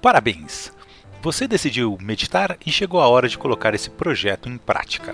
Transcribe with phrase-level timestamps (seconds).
[0.00, 0.72] Parabéns!
[1.20, 5.12] Você decidiu meditar e chegou a hora de colocar esse projeto em prática.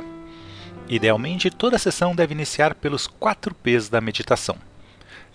[0.87, 4.57] Idealmente, toda sessão deve iniciar pelos 4 P's da meditação.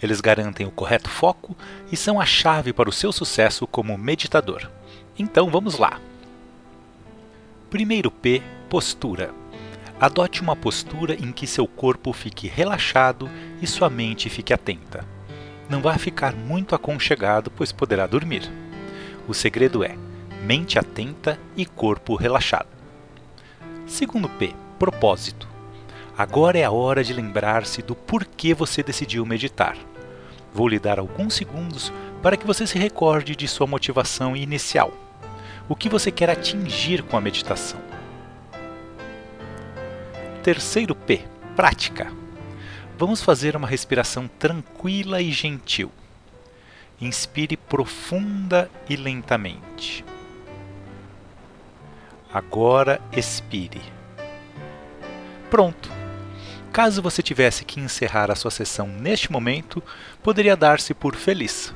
[0.01, 1.57] Eles garantem o correto foco
[1.91, 4.69] e são a chave para o seu sucesso como meditador.
[5.17, 5.99] Então vamos lá!
[7.71, 9.33] Primeiro P postura.
[9.99, 13.27] Adote uma postura em que seu corpo fique relaxado
[13.59, 15.03] e sua mente fique atenta.
[15.67, 18.68] Não vá ficar muito aconchegado, pois poderá dormir.
[19.29, 19.95] O segredo é
[20.41, 22.67] mente atenta e corpo relaxado.
[23.85, 25.47] Segundo P, propósito.
[26.17, 29.77] Agora é a hora de lembrar-se do porquê você decidiu meditar.
[30.51, 31.93] Vou lhe dar alguns segundos
[32.23, 34.91] para que você se recorde de sua motivação inicial.
[35.67, 37.79] O que você quer atingir com a meditação?
[40.41, 41.21] Terceiro P,
[41.55, 42.11] prática.
[42.97, 45.91] Vamos fazer uma respiração tranquila e gentil.
[47.01, 50.03] Inspire profunda e lentamente.
[52.31, 53.81] Agora expire.
[55.49, 55.89] Pronto.
[56.71, 59.81] Caso você tivesse que encerrar a sua sessão neste momento,
[60.21, 61.73] poderia dar-se por feliz,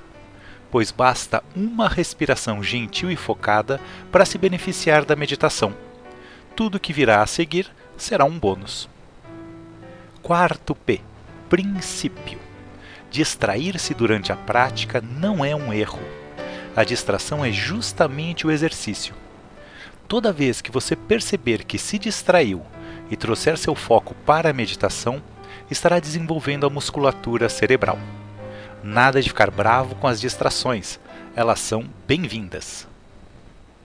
[0.69, 5.73] pois basta uma respiração gentil e focada para se beneficiar da meditação.
[6.55, 8.87] Tudo que virá a seguir será um bônus.
[10.21, 11.01] Quarto P.
[11.49, 12.52] Princípio.
[13.13, 16.01] Distrair-se durante a prática não é um erro.
[16.75, 19.13] A distração é justamente o exercício.
[20.07, 22.63] Toda vez que você perceber que se distraiu
[23.11, 25.21] e trouxer seu foco para a meditação,
[25.69, 27.99] estará desenvolvendo a musculatura cerebral.
[28.83, 30.99] Nada de ficar bravo com as distrações,
[31.35, 32.87] elas são bem-vindas.